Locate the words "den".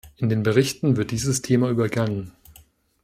0.29-0.41